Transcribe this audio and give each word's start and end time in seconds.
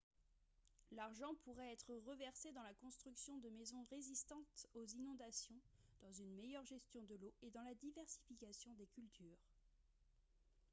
l'argent 0.93 1.35
pourrait 1.43 1.73
être 1.73 1.93
reversé 2.07 2.51
dans 2.53 2.63
la 2.63 2.73
construction 2.73 3.37
de 3.37 3.49
maisons 3.51 3.85
résistantes 3.91 4.65
aux 4.73 4.83
inondations 4.87 5.53
dans 6.01 6.11
une 6.13 6.33
meilleure 6.37 6.65
gestion 6.65 7.03
de 7.03 7.13
l'eau 7.17 7.31
et 7.43 7.51
dans 7.51 7.61
la 7.61 7.75
diversification 7.75 8.73
des 8.79 8.87
cultures 8.87 9.37